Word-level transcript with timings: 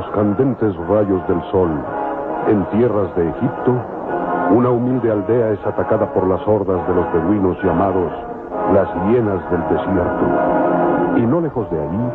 los 0.00 0.10
candentes 0.12 0.74
rayos 0.88 1.28
del 1.28 1.42
sol, 1.50 1.68
en 2.48 2.64
tierras 2.70 3.14
de 3.16 3.28
Egipto, 3.28 3.72
una 4.50 4.70
humilde 4.70 5.12
aldea 5.12 5.50
es 5.50 5.66
atacada 5.66 6.10
por 6.14 6.26
las 6.26 6.40
hordas 6.48 6.88
de 6.88 6.94
los 6.94 7.12
beduinos 7.12 7.62
llamados 7.62 8.10
las 8.72 8.88
hienas 9.04 9.42
del 9.50 9.60
desierto. 9.68 10.24
Y 11.16 11.20
no 11.26 11.42
lejos 11.42 11.70
de 11.70 11.82
allí, 11.82 12.10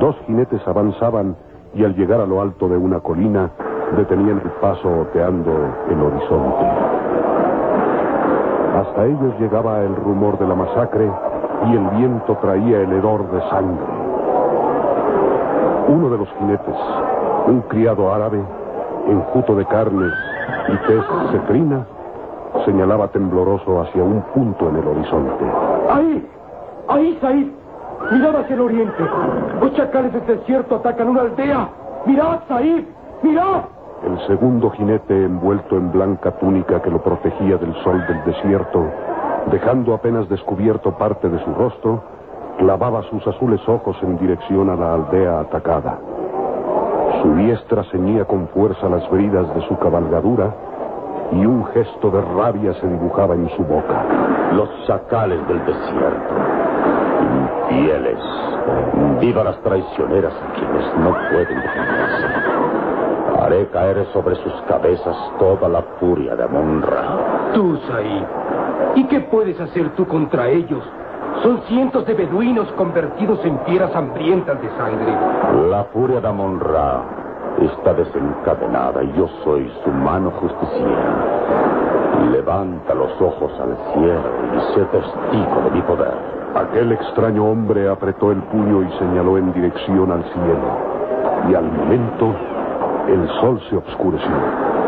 dos 0.00 0.16
jinetes 0.26 0.60
avanzaban 0.66 1.36
y 1.72 1.84
al 1.84 1.94
llegar 1.94 2.20
a 2.20 2.26
lo 2.26 2.42
alto 2.42 2.68
de 2.68 2.76
una 2.76 2.98
colina, 2.98 3.48
detenían 3.96 4.40
el 4.42 4.50
paso 4.60 5.02
oteando 5.02 5.52
el 5.88 6.02
horizonte. 6.02 6.66
Hasta 8.76 9.04
ellos 9.04 9.38
llegaba 9.38 9.82
el 9.82 9.94
rumor 9.94 10.36
de 10.36 10.48
la 10.48 10.56
masacre 10.56 11.08
y 11.68 11.76
el 11.76 11.86
viento 11.96 12.36
traía 12.38 12.80
el 12.80 12.92
hedor 12.92 13.30
de 13.30 13.40
sangre. 13.50 14.00
Uno 15.88 16.08
de 16.08 16.18
los 16.18 16.28
jinetes, 16.38 16.76
un 17.46 17.60
criado 17.62 18.12
árabe, 18.12 18.40
enjuto 19.08 19.54
de 19.54 19.64
carnes 19.66 20.12
y 20.68 20.86
tez 20.86 21.04
cetrina, 21.32 21.86
señalaba 22.64 23.08
tembloroso 23.08 23.80
hacia 23.80 24.02
un 24.02 24.22
punto 24.34 24.68
en 24.68 24.76
el 24.76 24.86
horizonte. 24.86 25.44
¡Ahí! 25.90 26.28
¡Ahí, 26.88 27.18
Said! 27.20 27.46
¡Mirad 28.10 28.36
hacia 28.36 28.54
el 28.54 28.60
oriente! 28.60 29.04
Los 29.60 29.74
chacales 29.74 30.12
del 30.12 30.26
desierto 30.26 30.76
atacan 30.76 31.08
una 31.08 31.22
aldea. 31.22 31.68
¡Mirad, 32.06 32.40
Said! 32.48 32.84
¡Mirad! 33.22 33.62
El 34.04 34.18
segundo 34.26 34.70
jinete, 34.70 35.24
envuelto 35.24 35.76
en 35.76 35.92
blanca 35.92 36.30
túnica 36.38 36.80
que 36.80 36.90
lo 36.90 37.02
protegía 37.02 37.58
del 37.58 37.74
sol 37.84 38.02
del 38.06 38.24
desierto, 38.24 38.86
dejando 39.50 39.92
apenas 39.92 40.28
descubierto 40.28 40.92
parte 40.92 41.28
de 41.28 41.38
su 41.44 41.52
rostro, 41.54 42.02
clavaba 42.58 43.02
sus 43.10 43.26
azules 43.26 43.60
ojos 43.68 43.96
en 44.02 44.18
dirección 44.18 44.70
a 44.70 44.76
la 44.76 44.94
aldea 44.94 45.40
atacada. 45.40 45.98
Su 47.22 47.34
diestra 47.34 47.84
ceñía 47.84 48.24
con 48.24 48.48
fuerza 48.48 48.88
las 48.88 49.08
bridas 49.10 49.54
de 49.54 49.60
su 49.68 49.78
cabalgadura 49.78 50.54
y 51.32 51.44
un 51.44 51.66
gesto 51.66 52.10
de 52.10 52.20
rabia 52.20 52.72
se 52.74 52.86
dibujaba 52.86 53.34
en 53.34 53.48
su 53.50 53.62
boca. 53.64 54.04
Los 54.54 54.68
chacales 54.86 55.46
del 55.46 55.58
desierto, 55.64 56.34
infieles, 57.68 58.18
víboras 59.20 59.60
traicioneras 59.62 60.32
a 60.32 60.52
quienes 60.54 60.96
no 60.98 61.10
pueden 61.30 61.60
defenderse. 61.60 62.26
Haré 63.38 63.68
caer 63.68 64.06
sobre 64.12 64.36
sus 64.36 64.52
cabezas 64.62 65.16
toda 65.38 65.68
la 65.68 65.82
furia 65.98 66.34
de 66.36 66.44
Amonra. 66.44 67.52
Tú, 67.54 67.76
Said. 67.88 68.24
¿Y 68.96 69.04
qué 69.04 69.20
puedes 69.20 69.60
hacer 69.60 69.90
tú 69.90 70.06
contra 70.06 70.48
ellos? 70.48 70.82
Son 71.42 71.62
cientos 71.68 72.04
de 72.04 72.12
beduinos 72.12 72.70
convertidos 72.72 73.42
en 73.44 73.58
fieras 73.60 73.94
hambrientas 73.96 74.60
de 74.60 74.68
sangre. 74.76 75.10
La 75.70 75.84
furia 75.84 76.20
de 76.20 76.28
Amon-Ra 76.28 77.02
está 77.58 77.94
desencadenada 77.94 79.02
y 79.02 79.12
yo 79.16 79.26
soy 79.42 79.72
su 79.82 79.90
mano 79.90 80.30
justiciera. 80.32 82.30
Levanta 82.30 82.94
los 82.94 83.10
ojos 83.22 83.52
al 83.58 83.74
cielo 83.94 84.22
y 84.54 84.74
sé 84.74 84.84
testigo 84.84 85.62
de 85.64 85.70
mi 85.70 85.80
poder. 85.82 86.14
Aquel 86.54 86.92
extraño 86.92 87.46
hombre 87.46 87.88
apretó 87.88 88.32
el 88.32 88.42
puño 88.42 88.82
y 88.82 88.98
señaló 88.98 89.38
en 89.38 89.52
dirección 89.54 90.12
al 90.12 90.22
cielo. 90.24 91.48
Y 91.48 91.54
al 91.54 91.72
momento, 91.72 92.34
el 93.08 93.26
sol 93.40 93.58
se 93.70 93.76
oscureció. 93.76 94.80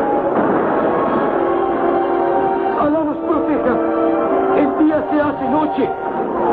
Se 5.13 5.21
hace 5.21 5.49
noche. 5.49 5.89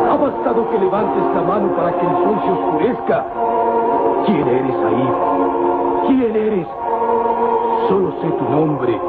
Ha 0.09 0.15
bastado 0.15 0.69
que 0.69 0.79
levantes 0.79 1.23
la 1.35 1.41
mano 1.41 1.69
para 1.75 1.91
que 1.91 2.05
el 2.05 2.13
sol 2.23 2.37
se 2.43 2.51
oscurezca. 2.51 3.25
¿Quién 4.25 4.47
eres 4.47 4.75
ahí? 4.75 5.09
¿Quién 6.07 6.35
eres? 6.35 6.67
Solo 7.87 8.11
sé 8.21 8.27
tu 8.27 8.43
nombre. 8.49 8.99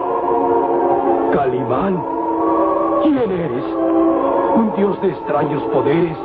Calimán. 1.32 2.02
¿Quién 3.02 3.30
eres? 3.30 3.64
¿Un 4.56 4.72
dios 4.76 5.00
de 5.02 5.08
extraños 5.08 5.62
poderes? 5.64 6.16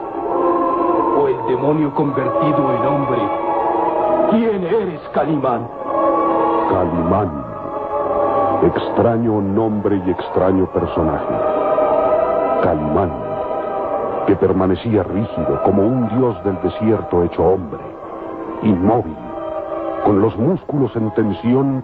¿O 1.18 1.28
el 1.28 1.48
demonio 1.48 1.94
convertido 1.94 2.74
en 2.74 2.86
hombre? 2.86 3.22
¿Quién 4.32 4.64
eres, 4.64 5.00
Calimán? 5.14 5.68
Calimán. 6.70 7.46
Extraño 8.64 9.42
nombre 9.42 10.02
y 10.06 10.12
extraño 10.12 10.66
personaje. 10.68 11.55
Calimán, 12.64 13.12
que 14.28 14.36
permanecía 14.36 15.04
rígido 15.04 15.62
como 15.64 15.84
un 15.84 16.10
dios 16.18 16.44
del 16.44 16.60
desierto 16.62 17.24
hecho 17.24 17.44
hombre, 17.44 17.80
inmóvil, 18.64 19.16
con 20.04 20.22
los 20.22 20.36
músculos 20.38 20.96
en 20.96 21.12
tensión 21.12 21.84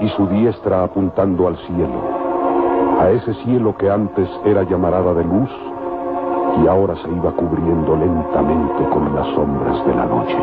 y 0.00 0.08
su 0.10 0.26
diestra 0.26 0.84
apuntando 0.84 1.48
al 1.48 1.56
cielo, 1.58 2.00
a 3.00 3.10
ese 3.10 3.34
cielo 3.44 3.76
que 3.76 3.90
antes 3.90 4.28
era 4.44 4.62
llamarada 4.64 5.14
de 5.14 5.24
luz 5.24 5.50
y 6.62 6.66
ahora 6.66 6.94
se 6.96 7.08
iba 7.10 7.30
cubriendo 7.32 7.96
lentamente 7.96 8.88
con 8.90 9.14
las 9.14 9.26
sombras 9.34 9.86
de 9.86 9.94
la 9.94 10.06
noche. 10.06 10.38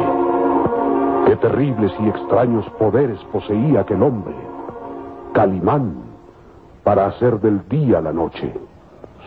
Qué 1.26 1.36
terribles 1.38 1.92
y 2.00 2.10
extraños 2.10 2.70
poderes 2.78 3.20
poseía 3.32 3.82
aquel 3.82 4.04
hombre, 4.04 4.36
Calimán, 5.34 5.96
para 6.84 7.08
hacer 7.08 7.40
del 7.40 7.68
día 7.70 8.02
la 8.02 8.12
noche. 8.12 8.54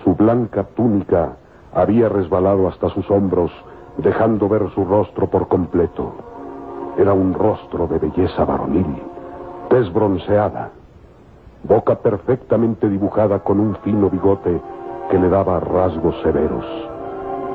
Su 0.06 0.14
blanca 0.14 0.62
túnica 0.76 1.32
había 1.74 2.08
resbalado 2.08 2.68
hasta 2.68 2.88
sus 2.90 3.10
hombros, 3.10 3.50
dejando 3.96 4.48
ver 4.48 4.70
su 4.72 4.84
rostro 4.84 5.26
por 5.26 5.48
completo. 5.48 6.12
Era 6.96 7.12
un 7.12 7.34
rostro 7.34 7.88
de 7.88 7.98
belleza 7.98 8.44
varonil, 8.44 9.02
tez 9.68 9.92
bronceada, 9.92 10.70
boca 11.64 11.96
perfectamente 11.96 12.88
dibujada 12.88 13.40
con 13.40 13.58
un 13.58 13.74
fino 13.82 14.08
bigote 14.08 14.60
que 15.10 15.18
le 15.18 15.28
daba 15.28 15.58
rasgos 15.58 16.14
severos, 16.22 16.64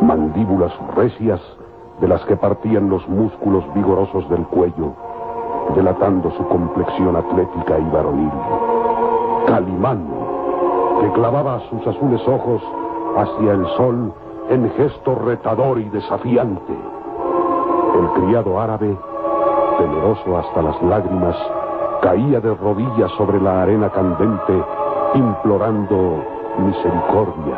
mandíbulas 0.02 0.74
recias 0.94 1.40
de 2.02 2.08
las 2.10 2.22
que 2.26 2.36
partían 2.36 2.90
los 2.90 3.08
músculos 3.08 3.64
vigorosos 3.74 4.30
del 4.30 4.46
cuello, 4.48 4.92
delatando 5.74 6.30
su 6.32 6.46
complexión 6.50 7.16
atlética 7.16 7.80
y 7.80 7.90
varonil. 7.92 8.32
Calimán, 9.48 10.06
que 11.02 11.12
clavaba 11.14 11.60
sus 11.70 11.86
azules 11.88 12.22
ojos 12.28 12.62
hacia 13.18 13.54
el 13.54 13.66
sol 13.76 14.14
en 14.50 14.70
gesto 14.74 15.16
retador 15.16 15.80
y 15.80 15.90
desafiante. 15.90 16.74
El 17.96 18.22
criado 18.22 18.60
árabe, 18.60 18.96
temeroso 19.80 20.38
hasta 20.38 20.62
las 20.62 20.82
lágrimas, 20.84 21.36
caía 22.04 22.40
de 22.40 22.54
rodillas 22.54 23.12
sobre 23.18 23.42
la 23.42 23.64
arena 23.64 23.90
candente, 23.90 24.64
implorando 25.16 26.24
misericordia 26.60 27.58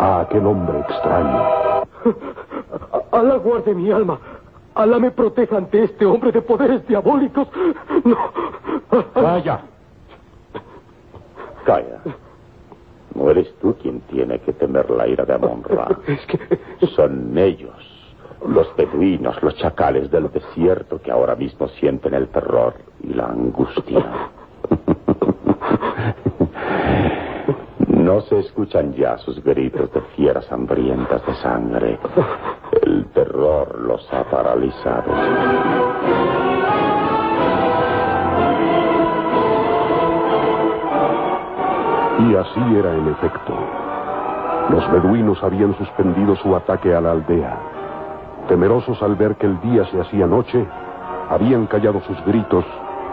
a 0.00 0.20
aquel 0.20 0.46
hombre 0.46 0.80
extraño. 0.80 1.42
Alá 3.12 3.36
guarde 3.36 3.74
mi 3.74 3.92
alma. 3.92 4.18
Alá 4.74 4.98
me 4.98 5.10
proteja 5.10 5.58
ante 5.58 5.84
este 5.84 6.06
hombre 6.06 6.32
de 6.32 6.40
poderes 6.40 6.86
diabólicos. 6.86 7.46
No. 8.04 8.16
Calla. 9.12 9.60
Calla. 11.64 12.00
No 13.20 13.30
eres 13.30 13.54
tú 13.60 13.74
quien 13.74 14.00
tiene 14.02 14.38
que 14.38 14.54
temer 14.54 14.88
la 14.90 15.06
ira 15.06 15.26
de 15.26 15.34
Amon-Ra. 15.34 15.88
Es 16.06 16.24
que... 16.26 16.38
Son 16.96 17.36
ellos, 17.36 17.76
los 18.48 18.74
beduinos, 18.76 19.42
los 19.42 19.54
chacales 19.56 20.10
del 20.10 20.30
desierto 20.32 21.02
que 21.02 21.10
ahora 21.10 21.36
mismo 21.36 21.68
sienten 21.68 22.14
el 22.14 22.28
terror 22.28 22.74
y 23.02 23.12
la 23.12 23.26
angustia. 23.26 24.30
No 27.88 28.22
se 28.22 28.38
escuchan 28.38 28.94
ya 28.94 29.18
sus 29.18 29.44
gritos 29.44 29.92
de 29.92 30.00
fieras 30.16 30.50
hambrientas 30.50 31.24
de 31.26 31.34
sangre. 31.34 31.98
El 32.82 33.04
terror 33.12 33.78
los 33.80 34.10
ha 34.14 34.24
paralizado. 34.24 35.12
Así 42.40 42.76
era 42.76 42.94
en 42.94 43.08
efecto. 43.08 43.54
Los 44.70 44.90
beduinos 44.92 45.42
habían 45.42 45.76
suspendido 45.76 46.36
su 46.36 46.54
ataque 46.54 46.94
a 46.94 47.00
la 47.00 47.12
aldea. 47.12 47.56
Temerosos 48.48 49.02
al 49.02 49.14
ver 49.16 49.36
que 49.36 49.46
el 49.46 49.60
día 49.60 49.84
se 49.86 50.00
hacía 50.00 50.26
noche, 50.26 50.66
habían 51.28 51.66
callado 51.66 52.00
sus 52.02 52.24
gritos 52.24 52.64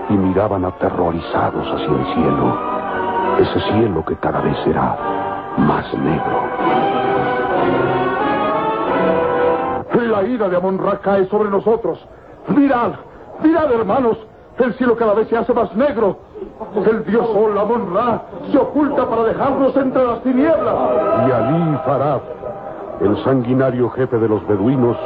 y 0.09 0.13
miraban 0.13 0.65
aterrorizados 0.65 1.68
hacia 1.68 1.88
el 1.88 2.06
cielo. 2.13 2.57
Ese 3.39 3.59
cielo 3.71 4.06
que 4.06 4.15
cada 4.15 4.41
vez 4.41 4.57
será 4.63 4.97
más 5.57 5.94
negro. 5.94 6.47
La 10.18 10.24
ira 10.24 10.50
de 10.50 10.57
Amon-Ra 10.57 11.00
cae 11.00 11.27
sobre 11.27 11.50
nosotros. 11.51 12.00
Mirad, 12.47 12.94
mirad, 13.44 13.71
hermanos. 13.71 14.18
El 14.57 14.74
cielo 14.74 14.95
cada 14.95 15.13
vez 15.13 15.27
se 15.27 15.38
hace 15.38 15.53
más 15.53 15.75
negro. 15.75 16.18
El 16.75 17.04
dios 17.06 17.28
Sol, 17.28 17.57
Amon-Ra, 17.57 18.22
se 18.51 18.57
oculta 18.57 19.06
para 19.10 19.24
dejarnos 19.24 19.75
entre 19.75 20.06
las 20.06 20.22
tinieblas. 20.22 20.75
Y 21.28 21.31
Ali 21.31 21.78
Farad, 21.86 22.22
el 23.01 23.24
sanguinario 23.24 23.89
jefe 23.89 24.18
de 24.18 24.28
los 24.28 24.45
beduinos, 24.48 24.98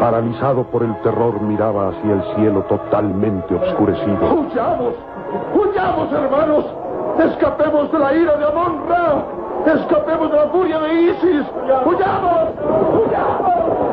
Paralizado 0.00 0.64
por 0.64 0.82
el 0.82 0.94
terror, 1.02 1.40
miraba 1.40 1.88
hacia 1.88 2.14
el 2.14 2.22
cielo 2.34 2.62
totalmente 2.62 3.54
oscurecido. 3.54 4.18
¡Huyamos! 4.18 4.94
¡Huyamos, 5.54 6.12
hermanos! 6.12 6.64
¡Escapemos 7.18 7.92
de 7.92 7.98
la 7.98 8.14
ira 8.14 8.36
de 8.36 8.44
Amon-Ra! 8.44 9.24
¡Escapemos 9.66 10.30
de 10.30 10.36
la 10.36 10.46
furia 10.48 10.78
de 10.80 10.94
Isis! 10.94 11.46
¡Huyamos! 11.86 12.48
¡Huyamos! 13.06 13.83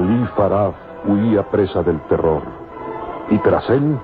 Ali 0.00 0.26
Farah 0.34 0.72
huía 1.06 1.42
presa 1.42 1.82
del 1.82 2.00
terror. 2.08 2.40
Y 3.28 3.38
tras 3.38 3.68
él, 3.68 3.98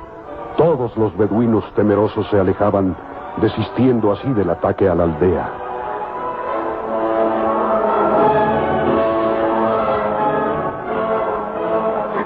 todos 0.59 0.95
los 0.97 1.17
beduinos 1.17 1.65
temerosos 1.75 2.29
se 2.29 2.39
alejaban, 2.39 2.95
desistiendo 3.41 4.13
así 4.13 4.29
del 4.35 4.51
ataque 4.51 4.89
a 4.89 4.95
la 4.95 5.05
aldea. 5.05 5.49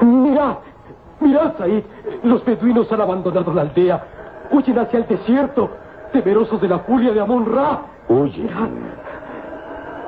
Mirad, 0.02 0.56
mirad, 1.20 1.52
Said. 1.56 1.84
Los 2.24 2.44
beduinos 2.44 2.90
han 2.90 3.00
abandonado 3.02 3.52
la 3.52 3.62
aldea. 3.62 4.02
Huyen 4.50 4.80
hacia 4.80 4.98
el 4.98 5.06
desierto, 5.06 5.70
temerosos 6.12 6.60
de 6.60 6.68
la 6.68 6.80
furia 6.80 7.12
de 7.12 7.20
Amon-Ra. 7.20 7.82
Huyen. 8.08 8.50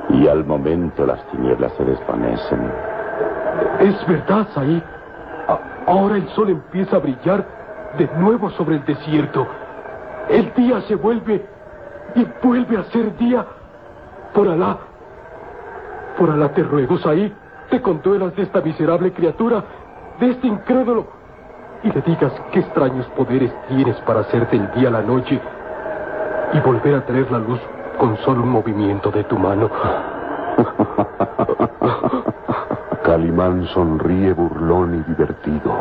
Y 0.08 0.26
al 0.26 0.44
momento 0.44 1.06
las 1.06 1.24
tinieblas 1.28 1.72
se 1.74 1.84
desvanecen. 1.84 3.01
Es 3.80 4.06
verdad, 4.06 4.46
Said. 4.54 4.82
Ahora 5.86 6.16
el 6.16 6.28
sol 6.30 6.50
empieza 6.50 6.96
a 6.96 7.00
brillar 7.00 7.44
de 7.98 8.08
nuevo 8.18 8.50
sobre 8.50 8.76
el 8.76 8.84
desierto. 8.84 9.46
El 10.28 10.52
día 10.54 10.80
se 10.82 10.94
vuelve 10.94 11.44
y 12.14 12.26
vuelve 12.42 12.78
a 12.78 12.84
ser 12.84 13.16
día. 13.16 13.44
Por 14.32 14.48
Alá. 14.48 14.78
Por 16.16 16.30
Alá 16.30 16.48
te 16.50 16.62
ruego, 16.62 16.98
Said, 16.98 17.32
te 17.70 17.82
conduelas 17.82 18.34
de 18.36 18.42
esta 18.42 18.60
miserable 18.60 19.12
criatura, 19.12 19.64
de 20.20 20.30
este 20.30 20.46
incrédulo, 20.46 21.06
y 21.82 21.90
le 21.90 22.00
digas 22.02 22.32
qué 22.52 22.60
extraños 22.60 23.06
poderes 23.16 23.52
tienes 23.68 23.96
para 24.02 24.20
hacerte 24.20 24.56
el 24.56 24.70
día 24.72 24.88
a 24.88 24.92
la 24.92 25.02
noche 25.02 25.40
y 26.52 26.60
volver 26.60 26.94
a 26.94 27.06
traer 27.06 27.30
la 27.32 27.38
luz 27.38 27.60
con 27.98 28.16
solo 28.18 28.42
un 28.42 28.50
movimiento 28.50 29.10
de 29.10 29.24
tu 29.24 29.38
mano. 29.38 29.70
Calimán 33.22 33.68
sonríe 33.68 34.32
burlón 34.32 34.96
y 34.96 35.08
divertido. 35.08 35.72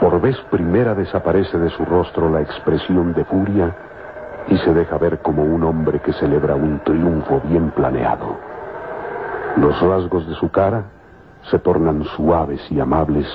Por 0.00 0.18
vez 0.22 0.38
primera 0.50 0.94
desaparece 0.94 1.58
de 1.58 1.68
su 1.68 1.84
rostro 1.84 2.30
la 2.30 2.40
expresión 2.40 3.12
de 3.12 3.26
furia 3.26 3.76
y 4.48 4.56
se 4.56 4.72
deja 4.72 4.96
ver 4.96 5.18
como 5.18 5.44
un 5.44 5.62
hombre 5.64 6.00
que 6.00 6.14
celebra 6.14 6.54
un 6.54 6.78
triunfo 6.78 7.42
bien 7.44 7.70
planeado. 7.72 8.38
Los 9.58 9.78
rasgos 9.82 10.26
de 10.26 10.34
su 10.36 10.50
cara 10.50 10.84
se 11.50 11.58
tornan 11.58 12.04
suaves 12.16 12.62
y 12.72 12.80
amables 12.80 13.26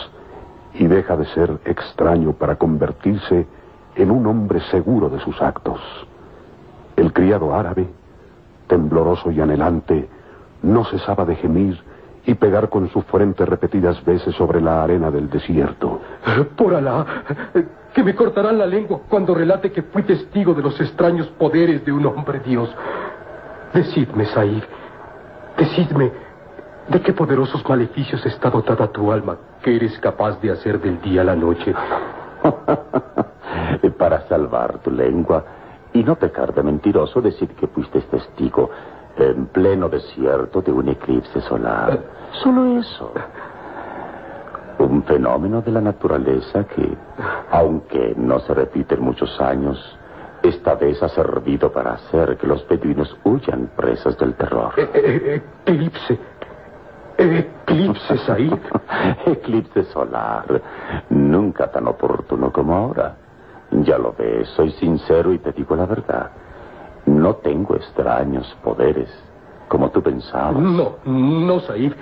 y 0.74 0.88
deja 0.88 1.16
de 1.16 1.25
ser 1.25 1.60
extraño 1.63 2.34
para 2.34 2.56
convertirse 2.56 3.46
en 3.98 4.10
un 4.10 4.25
hombre 4.25 4.62
seguro 4.72 5.10
de 5.10 5.19
sus 5.19 5.40
actos. 5.44 5.80
El 6.96 7.13
criado 7.13 7.54
árabe, 7.54 7.88
tembloroso 8.66 9.30
y 9.30 9.40
anhelante, 9.42 10.10
no 10.63 10.84
cesaba 10.86 11.24
de 11.24 11.36
gemir 11.36 11.80
y 12.25 12.33
pegar 12.36 12.69
con 12.69 12.89
su 12.89 13.01
frente 13.04 13.45
repetidas 13.45 14.04
veces 14.04 14.36
sobre 14.36 14.60
la 14.62 14.83
arena 14.83 15.12
del 15.12 15.30
desierto. 15.30 16.01
Por 16.56 16.74
Alá, 16.74 17.06
que 17.94 18.04
me 18.04 18.16
cortarán 18.16 18.57
la 18.57 18.66
lengua 18.66 19.01
cuando 19.07 19.36
relate 19.36 19.72
que 19.72 19.83
fui 19.83 20.04
testigo 20.04 20.54
de 20.54 20.62
los 20.62 20.80
extraños 20.81 21.27
poderes 21.38 21.86
de 21.86 21.92
un 21.92 22.06
hombre 22.06 22.39
Dios. 22.39 22.69
Decidme, 23.74 24.25
Said, 24.25 24.63
decidme, 25.57 26.12
¿de 26.89 27.01
qué 27.01 27.13
poderosos 27.13 27.63
maleficios 27.68 28.25
está 28.25 28.50
dotada 28.50 28.88
tu 28.88 29.12
alma 29.12 29.38
que 29.62 29.75
eres 29.75 29.98
capaz 30.00 30.39
de 30.42 30.51
hacer 30.51 30.80
del 30.80 31.00
día 31.01 31.22
a 31.22 31.25
la 31.25 31.36
noche? 31.36 31.74
Para 33.98 34.27
salvar 34.27 34.80
tu 34.80 34.92
lengua 34.92 35.44
y 35.94 36.04
no 36.04 36.16
pecar 36.16 36.54
de 36.54 36.63
mentiroso, 36.63 37.22
decir 37.22 37.50
que 37.50 37.68
fuiste 37.68 38.01
testigo 38.01 38.69
en 39.17 39.47
pleno 39.47 39.89
desierto 39.89 40.62
de 40.62 40.71
un 40.71 40.89
eclipse 40.89 41.41
solar. 41.41 42.00
Solo 42.44 42.79
eso. 42.79 43.12
Un 44.79 45.03
fenómeno 45.03 45.62
de 45.62 45.71
la 45.71 45.81
naturaleza 45.81 46.65
que, 46.65 46.95
aunque 47.51 48.13
no 48.17 48.39
se 48.39 48.53
repite 48.53 48.95
en 48.95 49.01
muchos 49.01 49.39
años, 49.39 49.97
esta 50.44 50.75
vez 50.75 51.01
ha 51.01 51.09
servido 51.09 51.71
para 51.71 51.94
hacer 51.94 52.38
que 52.38 52.45
los 52.45 52.67
beduinos 52.67 53.15
huyan 53.23 53.71
presas 53.75 54.17
del 54.17 54.35
terror. 54.35 54.73
Eh, 54.77 54.89
eh, 54.94 55.41
eclipse. 55.65 56.19
Eclipse, 57.17 58.17
Said. 58.17 58.59
Eclipse 59.25 59.85
solar. 59.85 60.62
Nunca 61.09 61.71
tan 61.71 61.88
oportuno 61.88 62.51
como 62.51 62.75
ahora. 62.75 63.15
Ya 63.71 63.97
lo 63.97 64.13
ves, 64.17 64.50
soy 64.50 64.71
sincero 64.73 65.33
y 65.33 65.39
te 65.39 65.51
digo 65.53 65.75
la 65.75 65.85
verdad. 65.85 66.31
No 67.06 67.36
tengo 67.36 67.75
extraños 67.75 68.56
poderes, 68.63 69.10
como 69.68 69.90
tú 69.92 70.02
pensabas. 70.02 70.56
No, 70.62 70.96
no, 71.06 71.60
Said. 71.62 71.94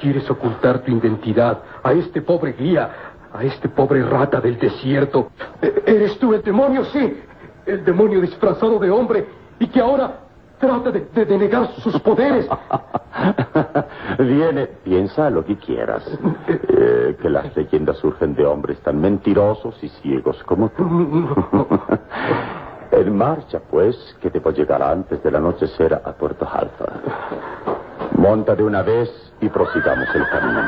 Quieres 0.00 0.30
ocultar 0.30 0.80
tu 0.80 0.92
identidad 0.92 1.58
a 1.82 1.92
este 1.92 2.22
pobre 2.22 2.52
guía, 2.52 2.90
a 3.32 3.42
este 3.44 3.68
pobre 3.68 4.04
rata 4.04 4.40
del 4.40 4.58
desierto. 4.58 5.30
E- 5.60 5.82
¿Eres 5.86 6.18
tú 6.18 6.32
el 6.34 6.42
demonio? 6.42 6.84
Sí. 6.86 7.20
El 7.66 7.84
demonio 7.84 8.20
disfrazado 8.20 8.78
de 8.78 8.90
hombre 8.90 9.26
y 9.58 9.66
que 9.66 9.80
ahora 9.80 10.18
trata 10.58 10.90
de, 10.92 11.06
de 11.12 11.24
denegar 11.24 11.66
sus 11.78 11.98
poderes. 12.00 12.48
Viene, 14.18 14.66
piensa 14.84 15.28
lo 15.30 15.44
que 15.44 15.56
quieras. 15.56 16.04
Eh, 16.48 17.16
que 17.20 17.28
las 17.28 17.56
leyendas 17.56 17.96
surgen 17.98 18.34
de 18.34 18.44
hombres 18.46 18.78
tan 18.80 19.00
mentirosos 19.00 19.74
y 19.82 19.88
ciegos 19.88 20.42
como 20.44 20.68
tú. 20.70 20.84
en 22.92 23.16
marcha, 23.16 23.60
pues, 23.70 23.96
que 24.20 24.30
debo 24.30 24.50
llegar 24.50 24.82
antes 24.82 25.22
del 25.22 25.36
anochecer 25.36 25.94
a 25.94 26.12
Puerto 26.12 26.46
Alfa. 26.50 26.84
Monta 28.16 28.54
de 28.54 28.62
una 28.62 28.82
vez 28.82 29.10
y 29.40 29.48
prosigamos 29.48 30.08
el 30.14 30.28
camino. 30.28 30.60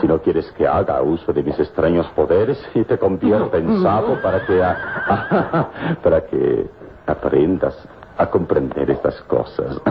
Si 0.00 0.06
no 0.06 0.20
quieres 0.20 0.50
que 0.52 0.66
haga 0.66 1.00
uso 1.02 1.32
de 1.32 1.42
mis 1.42 1.58
extraños 1.60 2.06
poderes 2.16 2.58
y 2.74 2.82
te 2.84 2.98
convierta 2.98 3.58
en 3.58 3.82
sapo 3.82 4.16
para 4.22 4.44
que 4.44 4.60
para 6.02 6.20
que 6.22 6.68
aprendas 7.06 7.76
a 8.16 8.26
comprender 8.26 8.90
estas 8.90 9.20
cosas. 9.22 9.80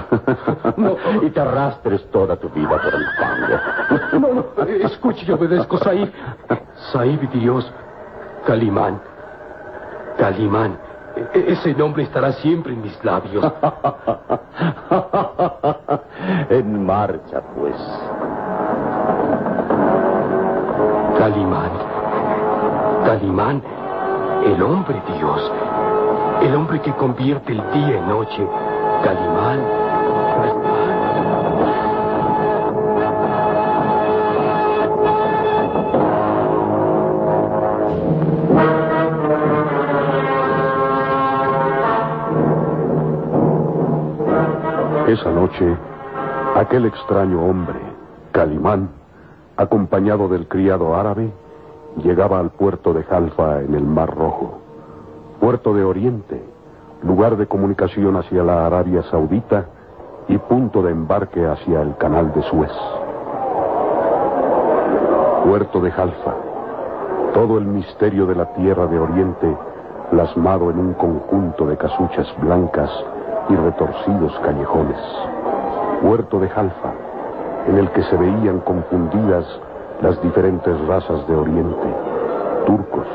Y 1.22 1.30
te 1.30 1.40
arrastres 1.40 2.10
toda 2.12 2.36
tu 2.36 2.50
vida 2.50 2.70
por 2.70 2.94
el 2.94 3.06
fango. 3.18 4.20
No, 4.20 4.34
no, 4.34 4.64
escuche 4.86 5.26
y 5.28 5.32
obedezco, 5.32 5.78
Said. 5.78 6.10
Said 6.92 7.20
Dios, 7.30 7.72
Calimán. 8.46 9.00
Calimán. 10.18 10.78
E- 11.16 11.46
ese 11.54 11.74
nombre 11.74 12.04
estará 12.04 12.32
siempre 12.34 12.74
en 12.74 12.82
mis 12.82 13.04
labios. 13.04 13.44
en 16.50 16.86
marcha, 16.86 17.42
pues. 17.56 17.76
Calimán. 21.18 21.72
Calimán, 23.06 23.62
el 24.46 24.62
hombre 24.64 25.02
Dios. 25.18 25.52
El 26.42 26.56
hombre 26.56 26.82
que 26.82 26.94
convierte 26.94 27.52
el 27.54 27.62
día 27.72 28.00
en 28.00 28.10
noche. 28.10 28.48
Calimán. 29.04 29.60
Calimán. 29.60 29.83
Esa 45.24 45.32
noche, 45.32 45.78
aquel 46.54 46.86
extraño 46.86 47.46
hombre, 47.46 47.80
Calimán, 48.34 48.90
acompañado 49.56 50.28
del 50.28 50.50
criado 50.50 50.98
árabe, 50.98 51.32
llegaba 52.04 52.40
al 52.40 52.50
puerto 52.50 52.94
de 52.94 53.04
Jalfa 53.04 53.62
en 53.62 53.74
el 53.74 53.86
Mar 53.86 54.14
Rojo, 54.14 54.60
puerto 55.40 55.74
de 55.74 55.86
Oriente, 55.86 56.44
lugar 57.04 57.38
de 57.38 57.48
comunicación 57.48 58.18
hacia 58.18 58.44
la 58.44 58.66
Arabia 58.66 59.02
Saudita 59.04 59.68
y 60.28 60.38
punto 60.40 60.82
de 60.82 60.92
embarque 60.92 61.48
hacia 61.48 61.84
el 61.84 61.96
canal 61.96 62.34
de 62.34 62.42
Suez. 62.42 62.74
Puerto 65.46 65.80
de 65.80 65.90
Jalfa, 65.90 66.34
todo 67.34 67.60
el 67.60 67.66
misterio 67.66 68.26
de 68.26 68.36
la 68.36 68.54
tierra 68.56 68.88
de 68.88 69.00
Oriente 69.00 69.58
plasmado 70.12 70.70
en 70.70 70.80
un 70.80 70.94
conjunto 70.96 71.66
de 71.66 71.78
casuchas 71.78 72.28
blancas 72.42 72.92
y 73.50 73.56
retorcidos 73.56 74.38
callejones. 74.40 75.00
Puerto 76.02 76.40
de 76.40 76.50
Jalfa, 76.50 76.92
en 77.68 77.78
el 77.78 77.90
que 77.92 78.04
se 78.04 78.18
veían 78.18 78.60
confundidas 78.60 79.46
las 80.02 80.22
diferentes 80.22 80.88
razas 80.88 81.26
de 81.28 81.36
Oriente, 81.36 81.88
turcos, 82.66 83.08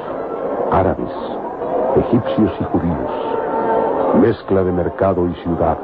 árabes, 0.73 1.13
egipcios 1.97 2.53
y 2.61 2.65
judíos, 2.65 3.11
mezcla 4.21 4.63
de 4.63 4.73
mercado 4.73 5.27
y 5.29 5.35
ciudad, 5.35 5.77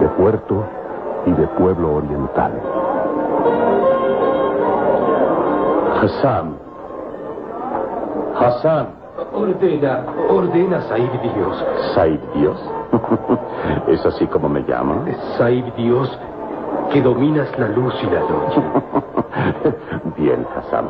de 0.00 0.08
puerto 0.08 0.64
y 1.26 1.32
de 1.32 1.46
pueblo 1.48 1.96
oriental. 1.96 2.52
Hassan. 6.00 6.56
Hassan. 8.38 8.97
Ordena, 9.32 10.04
ordena, 10.28 10.80
Saib 10.82 11.10
Dios. 11.22 11.64
Said 11.94 12.20
Dios. 12.34 12.58
¿Es 13.88 14.04
así 14.04 14.26
como 14.26 14.48
me 14.48 14.62
llama? 14.62 15.04
Saib 15.36 15.74
Dios, 15.74 16.18
que 16.92 17.02
dominas 17.02 17.48
la 17.58 17.68
luz 17.68 17.94
y 18.02 18.06
la 18.06 18.20
noche. 18.20 18.62
Bien, 20.16 20.46
Hassan. 20.56 20.88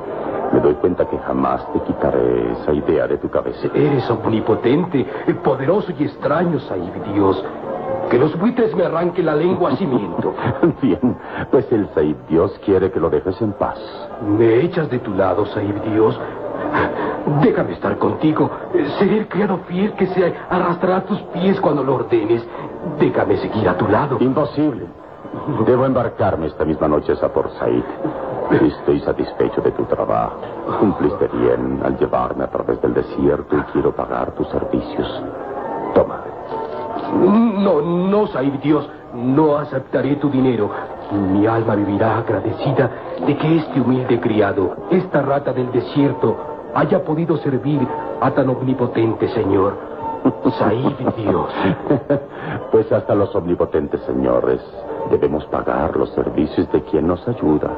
Me 0.52 0.60
doy 0.60 0.74
cuenta 0.74 1.04
que 1.04 1.18
jamás 1.18 1.60
te 1.72 1.80
quitaré 1.80 2.52
esa 2.52 2.72
idea 2.72 3.06
de 3.06 3.18
tu 3.18 3.28
cabeza. 3.28 3.68
Eres 3.74 4.08
omnipotente, 4.10 5.06
poderoso 5.44 5.92
y 5.98 6.04
extraño, 6.04 6.58
Saib 6.60 7.04
Dios. 7.12 7.44
Que 8.10 8.18
los 8.18 8.38
buitres 8.38 8.74
me 8.74 8.84
arranquen 8.84 9.26
la 9.26 9.34
lengua 9.34 9.72
a 9.72 9.76
cimiento. 9.76 10.34
Bien, 10.82 11.16
pues 11.50 11.70
el 11.70 11.86
Said 11.94 12.16
Dios 12.28 12.58
quiere 12.64 12.90
que 12.90 13.00
lo 13.00 13.10
dejes 13.10 13.40
en 13.42 13.52
paz. 13.52 13.78
Me 14.26 14.62
echas 14.62 14.88
de 14.90 14.98
tu 15.00 15.12
lado, 15.12 15.44
Saib 15.46 15.82
Dios. 15.82 16.18
Déjame 17.40 17.72
estar 17.74 17.96
contigo. 17.98 18.50
Seré 18.98 19.18
el 19.18 19.28
criado 19.28 19.58
fiel 19.68 19.92
que 19.92 20.06
se 20.06 20.34
arrastrará 20.48 20.96
a 20.98 21.04
tus 21.04 21.20
pies 21.32 21.60
cuando 21.60 21.82
lo 21.82 21.96
ordenes. 21.96 22.46
Déjame 22.98 23.36
seguir 23.36 23.68
a 23.68 23.76
tu 23.76 23.86
lado. 23.88 24.16
Imposible. 24.20 24.86
Debo 25.66 25.84
embarcarme 25.84 26.46
esta 26.46 26.64
misma 26.64 26.88
noche 26.88 27.12
a 27.20 27.28
por 27.28 27.50
Said. 27.50 27.84
Estoy 28.50 29.00
satisfecho 29.00 29.60
de 29.60 29.72
tu 29.72 29.84
trabajo. 29.84 30.36
Cumpliste 30.80 31.28
bien 31.28 31.80
al 31.84 31.98
llevarme 31.98 32.44
a 32.44 32.48
través 32.48 32.80
del 32.80 32.94
desierto 32.94 33.56
y 33.56 33.60
quiero 33.72 33.94
pagar 33.94 34.32
tus 34.32 34.48
servicios. 34.48 35.22
Toma. 35.94 36.22
No, 37.12 37.80
no, 37.80 38.26
Saib 38.28 38.60
Dios. 38.60 38.88
No 39.14 39.56
aceptaré 39.56 40.16
tu 40.16 40.30
dinero. 40.30 40.70
Mi 41.12 41.46
alma 41.46 41.74
vivirá 41.74 42.18
agradecida 42.18 42.90
de 43.26 43.36
que 43.36 43.56
este 43.56 43.80
humilde 43.80 44.20
criado, 44.20 44.76
esta 44.90 45.22
rata 45.22 45.52
del 45.52 45.72
desierto, 45.72 46.36
haya 46.74 47.02
podido 47.04 47.36
servir 47.38 47.86
a 48.20 48.30
tan 48.30 48.48
omnipotente 48.48 49.28
Señor. 49.28 49.98
Saib 50.58 51.14
Dios. 51.16 51.52
Pues 52.72 52.90
hasta 52.92 53.14
los 53.14 53.34
omnipotentes 53.34 54.00
señores 54.02 54.60
debemos 55.10 55.44
pagar 55.46 55.96
los 55.96 56.10
servicios 56.10 56.70
de 56.70 56.82
quien 56.82 57.06
nos 57.06 57.26
ayuda. 57.26 57.70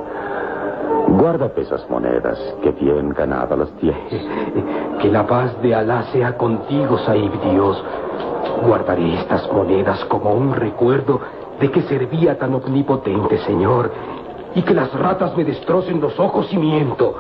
Guárdate 1.08 1.62
esas 1.62 1.88
monedas, 1.88 2.38
que 2.62 2.72
bien 2.72 3.10
ganadas 3.10 3.58
las 3.58 3.70
tienes. 3.76 4.26
Que 5.00 5.08
la 5.08 5.26
paz 5.26 5.60
de 5.62 5.74
Alá 5.74 6.04
sea 6.12 6.36
contigo, 6.36 6.98
Saib 6.98 7.32
Dios. 7.50 7.82
Guardaré 8.66 9.14
estas 9.14 9.50
monedas 9.52 10.04
como 10.06 10.34
un 10.34 10.54
recuerdo 10.54 11.20
de 11.60 11.70
que 11.70 11.82
servía 11.82 12.32
a 12.32 12.38
tan 12.38 12.54
omnipotente 12.54 13.38
Señor 13.38 13.90
y 14.54 14.62
que 14.62 14.74
las 14.74 14.92
ratas 14.92 15.36
me 15.36 15.44
destrocen 15.44 16.00
los 16.00 16.18
ojos 16.18 16.52
y 16.52 16.58
miento. 16.58 17.14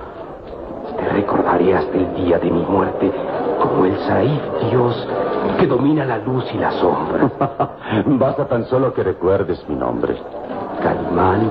Te 1.00 1.08
recordaré 1.08 1.74
hasta 1.74 1.96
el 1.96 2.14
día 2.14 2.38
de 2.38 2.50
mi 2.50 2.62
muerte 2.62 3.10
como 3.60 3.84
el 3.86 3.98
Saif 4.00 4.40
Dios 4.70 5.08
que 5.58 5.66
domina 5.66 6.04
la 6.04 6.18
luz 6.18 6.44
y 6.54 6.58
la 6.58 6.70
sombra. 6.72 7.30
Basta 8.06 8.46
tan 8.46 8.64
solo 8.66 8.92
que 8.92 9.02
recuerdes 9.02 9.64
mi 9.68 9.76
nombre. 9.76 10.16
Calimán, 10.82 11.50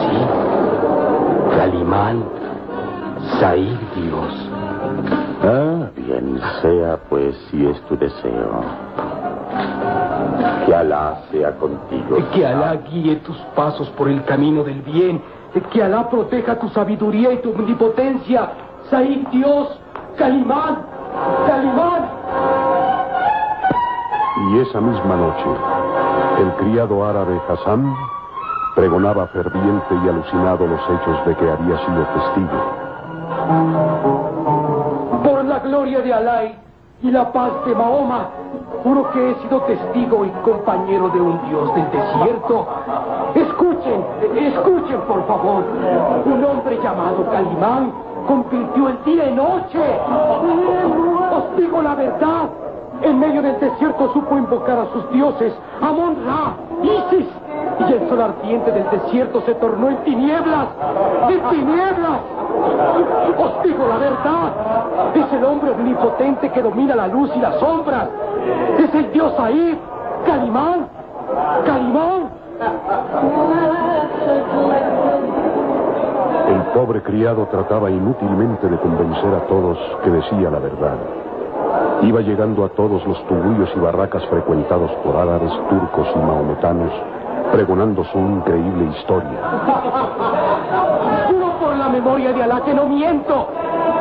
sí, 0.00 1.56
Calimán, 1.56 2.24
Saif 3.40 3.78
Dios. 3.94 4.50
Ah, 5.42 5.90
bien 5.94 6.40
sea 6.62 6.98
pues 7.08 7.36
si 7.50 7.66
es 7.66 7.80
tu 7.82 7.96
deseo. 7.96 8.62
Que 10.66 10.74
Alá 10.74 11.22
sea 11.30 11.52
contigo. 11.56 12.18
Que 12.32 12.46
Alá 12.46 12.74
guíe 12.90 13.16
tus 13.16 13.36
pasos 13.54 13.88
por 13.90 14.08
el 14.08 14.24
camino 14.24 14.64
del 14.64 14.82
bien. 14.82 15.22
Que 15.72 15.82
Alá 15.82 16.08
proteja 16.08 16.58
tu 16.58 16.68
sabiduría 16.68 17.32
y 17.32 17.38
tu 17.38 17.50
omnipotencia. 17.50 18.50
Said 18.90 19.26
Dios, 19.28 19.78
Calimán, 20.16 20.78
Calimán. 21.46 22.08
Y 24.50 24.58
esa 24.60 24.80
misma 24.80 25.16
noche, 25.16 25.44
el 26.40 26.52
criado 26.64 27.04
árabe 27.04 27.40
Hassan 27.48 27.94
pregonaba 28.76 29.26
ferviente 29.28 29.94
y 30.04 30.08
alucinado 30.08 30.66
los 30.66 30.80
hechos 30.80 31.26
de 31.26 31.34
que 31.34 31.50
había 31.50 31.76
sido 31.84 32.06
testigo. 32.14 32.58
Por 35.24 35.44
la 35.44 35.58
gloria 35.58 36.00
de 36.00 36.14
Alá 36.14 36.67
y 37.02 37.10
la 37.10 37.30
paz 37.32 37.52
de 37.64 37.74
Mahoma, 37.74 38.28
juro 38.82 39.10
que 39.12 39.30
he 39.30 39.34
sido 39.36 39.60
testigo 39.62 40.24
y 40.24 40.30
compañero 40.42 41.08
de 41.10 41.20
un 41.20 41.48
dios 41.48 41.74
del 41.74 41.90
desierto. 41.90 42.66
Escuchen, 43.34 44.04
escuchen 44.36 45.00
por 45.02 45.26
favor. 45.26 45.64
Un 46.26 46.44
hombre 46.44 46.78
llamado 46.82 47.24
Calimán 47.30 47.92
convirtió 48.26 48.88
el 48.88 49.04
día 49.04 49.28
en 49.28 49.36
noche. 49.36 49.80
Os 51.32 51.56
digo 51.56 51.82
la 51.82 51.94
verdad. 51.94 52.48
En 53.00 53.20
medio 53.20 53.42
del 53.42 53.60
desierto 53.60 54.12
supo 54.12 54.36
invocar 54.36 54.76
a 54.76 54.92
sus 54.92 55.08
dioses, 55.12 55.54
Amon 55.80 56.16
Ra, 56.26 56.56
Isis, 56.82 57.28
y 57.88 57.92
el 57.92 58.08
sol 58.08 58.20
ardiente 58.20 58.70
del 58.72 58.90
desierto 58.90 59.40
se 59.42 59.54
tornó 59.54 59.88
en 59.88 59.96
tinieblas, 59.98 60.68
en 61.28 61.40
tinieblas. 61.50 62.20
Os 63.38 63.62
digo 63.62 63.86
la 63.88 63.98
verdad. 63.98 64.52
Es 65.14 65.32
el 65.32 65.44
hombre 65.44 65.70
omnipotente 65.70 66.50
que 66.50 66.62
domina 66.62 66.94
la 66.94 67.06
luz 67.08 67.30
y 67.34 67.40
las 67.40 67.58
sombras. 67.58 68.08
Es 68.78 68.94
el 68.94 69.12
dios 69.12 69.32
Ahí, 69.38 69.78
Calimán. 70.26 70.86
Calimán. 71.64 72.28
El 76.48 76.62
pobre 76.74 77.02
criado 77.02 77.46
trataba 77.50 77.90
inútilmente 77.90 78.68
de 78.68 78.78
convencer 78.78 79.34
a 79.34 79.46
todos 79.46 79.78
que 80.02 80.10
decía 80.10 80.50
la 80.50 80.58
verdad. 80.58 80.96
Iba 82.02 82.20
llegando 82.20 82.64
a 82.64 82.68
todos 82.70 83.04
los 83.06 83.22
tugullos 83.26 83.70
y 83.76 83.80
barracas 83.80 84.24
frecuentados 84.26 84.90
por 85.04 85.16
árabes, 85.16 85.52
turcos 85.68 86.08
y 86.14 86.18
mahometanos, 86.18 86.92
pregonando 87.52 88.04
su 88.04 88.18
increíble 88.18 88.84
historia. 88.96 89.38
Juro 91.28 91.58
por 91.60 91.76
la 91.76 91.88
memoria 91.88 92.32
de 92.32 92.42
Alá 92.42 92.60
que 92.64 92.74
no 92.74 92.86
miento. 92.86 93.48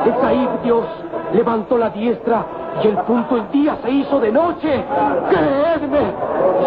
El 0.05 0.13
Said 0.21 0.49
Dios 0.63 0.85
levantó 1.33 1.77
la 1.77 1.89
diestra 1.89 2.45
y 2.83 2.87
el 2.87 2.97
punto 2.99 3.37
el 3.37 3.51
día 3.51 3.77
se 3.83 3.89
hizo 3.89 4.19
de 4.19 4.31
noche. 4.31 4.83
Creedme, 5.29 6.11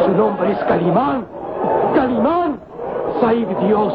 su 0.05 0.13
nombre 0.13 0.53
es 0.53 0.59
Calimán. 0.65 1.25
Calimán, 1.95 2.59
Said 3.21 3.49
Dios, 3.67 3.93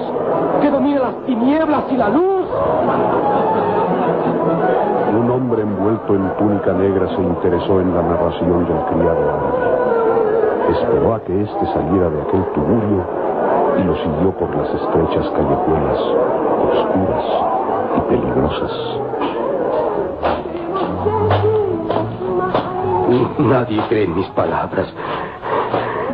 que 0.61 0.69
domina 0.69 0.99
las 0.99 1.25
tinieblas 1.25 1.83
y 1.91 1.97
la 1.97 2.09
luz. 2.09 2.45
Un 5.17 5.31
hombre 5.31 5.61
envuelto 5.61 6.13
en 6.13 6.29
túnica 6.37 6.73
negra 6.73 7.07
se 7.07 7.21
interesó 7.21 7.79
en 7.81 7.95
la 7.95 8.01
narración 8.01 8.65
del 8.65 8.77
criado. 8.85 9.64
Esperó 10.69 11.13
a 11.15 11.23
que 11.23 11.41
éste 11.41 11.65
saliera 11.73 12.09
de 12.09 12.21
aquel 12.21 12.43
tugurio 12.53 13.05
y 13.77 13.83
lo 13.83 13.95
siguió 13.95 14.31
por 14.31 14.55
las 14.55 14.69
estrechas 14.69 15.29
callejuelas, 15.31 15.99
oscuras 16.71 17.25
y 17.97 18.01
peligrosas. 18.09 18.71
Nadie 23.39 23.81
cree 23.89 24.03
en 24.05 24.15
mis 24.15 24.27
palabras. 24.29 24.87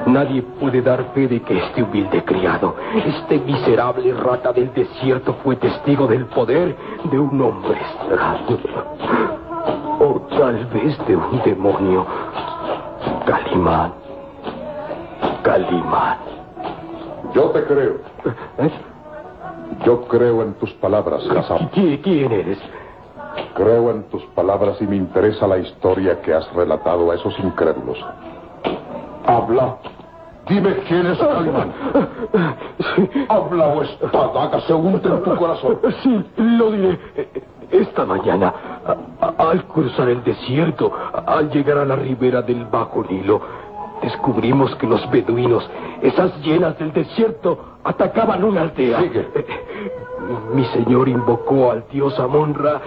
Nadie 0.05 0.41
puede 0.41 0.81
dar 0.81 1.03
fe 1.13 1.27
de 1.27 1.41
que 1.41 1.58
este 1.58 1.84
humilde 1.84 2.24
criado, 2.25 2.75
este 3.05 3.39
miserable 3.39 4.13
rata 4.13 4.51
del 4.51 4.74
desierto, 4.74 5.36
fue 5.43 5.55
testigo 5.55 6.08
del 6.08 6.25
poder 6.25 6.75
de 7.03 7.20
un 7.20 7.41
hombre 7.41 7.79
extraño. 7.79 8.58
O 10.00 10.22
tal 10.38 10.65
vez 10.74 10.98
de 11.08 11.15
un 11.15 11.41
demonio. 11.43 12.05
Calimán. 13.25 14.00
Calimán. 15.43 16.17
Yo 17.33 17.43
te 17.51 17.63
creo. 17.63 17.95
¿Eh? 18.57 18.71
Yo 19.86 20.01
creo 20.07 20.41
en 20.41 20.53
tus 20.55 20.71
palabras, 20.74 21.24
Hassan. 21.29 21.69
¿Qui- 21.71 22.01
¿Quién 22.01 22.31
eres? 22.31 22.60
Creo 23.55 23.91
en 23.91 24.03
tus 24.10 24.24
palabras 24.36 24.81
y 24.81 24.88
me 24.88 24.98
interesa 24.98 25.48
la 25.48 25.57
historia 25.57 26.21
que 26.21 26.33
has 26.33 26.51
relatado 26.53 27.12
a 27.12 27.15
esos 27.15 27.38
incrédulos. 27.39 27.98
Habla. 29.25 29.77
Dime 30.50 30.75
quién 30.88 31.05
es 31.05 31.17
Calimán. 31.17 31.71
Habla 33.29 33.67
o 33.67 33.81
esta 33.83 34.07
daga 34.07 34.60
se 34.62 34.74
hunde 34.74 35.07
en 35.07 35.24
tu 35.24 35.36
corazón. 35.36 35.79
Sí, 36.03 36.25
lo 36.38 36.71
diré. 36.71 37.00
Esta 37.71 38.05
mañana, 38.05 38.53
al 39.38 39.63
cruzar 39.65 40.10
el 40.10 40.21
desierto, 40.25 40.91
al 41.25 41.50
llegar 41.51 41.77
a 41.77 41.86
la 41.86 41.95
ribera 41.95 42.41
del 42.41 42.65
Bajo 42.65 43.03
Nilo, 43.10 43.39
descubrimos 44.01 44.75
que 44.75 44.88
los 44.88 45.10
beduinos, 45.10 45.70
esas 46.01 46.36
llenas 46.41 46.77
del 46.79 46.93
desierto, 46.93 47.58
atacaban 47.84 48.43
una 48.43 48.62
aldea. 48.62 49.01
Sigue. 49.01 49.27
Mi 50.53 50.65
señor 50.65 51.10
invocó 51.10 51.72
al 51.72 51.86
dios 51.91 52.17
Amon-Ra 52.20 52.81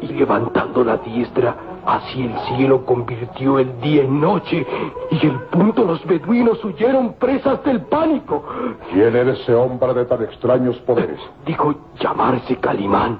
y 0.00 0.06
levantando 0.08 0.84
la 0.84 0.96
diestra, 0.98 1.56
Así 1.84 2.22
el 2.22 2.38
cielo 2.46 2.84
convirtió 2.84 3.58
el 3.58 3.80
día 3.80 4.02
en 4.04 4.20
noche 4.20 4.64
y 5.10 5.26
el 5.26 5.40
punto 5.50 5.84
los 5.84 6.04
beduinos 6.06 6.64
huyeron 6.64 7.14
presas 7.14 7.62
del 7.64 7.80
pánico. 7.82 8.44
¿Quién 8.92 9.16
era 9.16 9.32
ese 9.32 9.52
hombre 9.52 9.92
de 9.92 10.04
tan 10.04 10.22
extraños 10.22 10.76
poderes? 10.80 11.18
Dijo 11.44 11.74
llamarse 11.98 12.56
Calimán. 12.56 13.18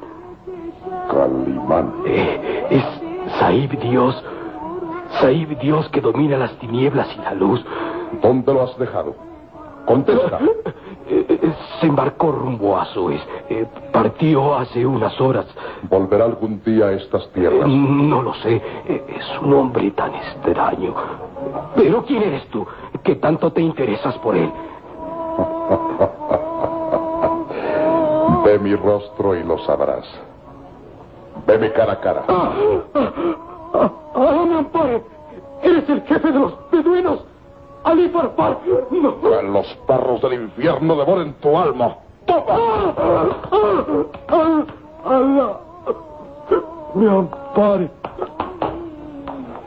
Calimán. 1.10 1.92
Eh, 2.06 2.66
es 2.70 2.84
Saib 3.40 3.76
Dios. 3.80 4.22
Saib 5.20 5.58
Dios 5.58 5.88
que 5.90 6.00
domina 6.00 6.36
las 6.36 6.52
tinieblas 6.58 7.08
y 7.16 7.20
la 7.20 7.34
luz. 7.34 7.64
¿Dónde 8.22 8.52
lo 8.52 8.62
has 8.62 8.78
dejado? 8.78 9.14
Contesta. 9.86 10.38
Eh, 11.04 11.26
eh, 11.28 11.52
se 11.80 11.88
embarcó 11.88 12.30
rumbo 12.30 12.78
a 12.78 12.84
Suez. 12.86 13.20
Eh, 13.50 13.66
partió 13.92 14.54
hace 14.54 14.86
unas 14.86 15.20
horas. 15.20 15.46
¿Volverá 15.90 16.24
algún 16.24 16.62
día 16.62 16.86
a 16.86 16.92
estas 16.92 17.28
tierras? 17.32 17.68
No 17.68 18.22
lo 18.22 18.32
sé. 18.34 18.62
Es 18.86 19.38
un 19.42 19.52
hombre 19.52 19.90
tan 19.90 20.14
extraño. 20.14 20.94
Pero 21.74 22.04
¿quién 22.04 22.22
eres 22.22 22.46
tú? 22.48 22.64
¿Qué 23.02 23.16
tanto 23.16 23.52
te 23.52 23.60
interesas 23.60 24.16
por 24.18 24.36
él? 24.36 24.48
Ve 28.44 28.58
mi 28.58 28.74
rostro 28.74 29.34
y 29.34 29.42
lo 29.42 29.58
sabrás. 29.58 30.04
Veme 31.46 31.72
cara 31.72 31.92
a 31.92 32.00
cara. 32.00 32.24
Me 34.14 34.58
ampare! 34.58 35.02
¡Eres 35.62 35.88
el 35.88 36.02
jefe 36.02 36.32
de 36.32 36.38
los 36.38 36.52
beduinos! 36.70 37.24
¡Ali 37.84 38.08
Farfar! 38.10 38.58
¡No! 38.90 39.20
Que 39.20 39.42
los 39.42 39.66
perros 39.86 40.20
del 40.22 40.34
infierno 40.34 40.96
devoren 40.96 41.34
tu 41.34 41.56
alma. 41.56 41.96
¡Toma! 42.26 42.54
¡Allah! 45.04 45.58
¡Me 46.94 47.10
ampare! 47.10 47.90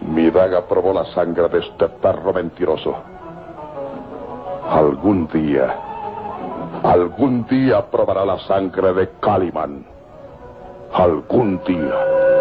Mi 0.02 0.30
daga 0.30 0.62
probó 0.62 0.94
la 0.94 1.06
sangre 1.06 1.50
de 1.50 1.60
este 1.60 1.88
perro 1.90 2.32
mentiroso. 2.32 2.96
Algún 4.70 5.28
día, 5.28 5.76
algún 6.84 7.46
día 7.48 7.86
probará 7.90 8.26
la 8.26 8.40
sangre 8.40 8.94
de 8.94 9.10
Caliman. 9.20 9.86
Algún 10.94 11.60
día. 11.66 12.35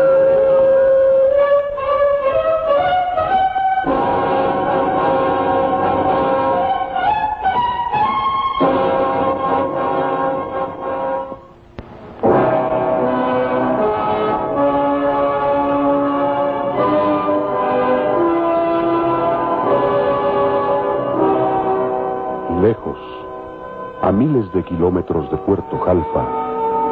Kilómetros 24.64 25.30
de 25.30 25.37
Puerto 25.38 25.78
Jalfa, 25.78 26.25